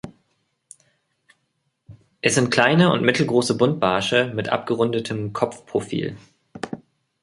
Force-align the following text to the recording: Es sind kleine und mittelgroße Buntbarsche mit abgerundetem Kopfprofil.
Es 2.21 2.33
sind 2.33 2.49
kleine 2.49 2.91
und 2.91 3.03
mittelgroße 3.03 3.55
Buntbarsche 3.55 4.31
mit 4.33 4.49
abgerundetem 4.49 5.31
Kopfprofil. 5.31 6.17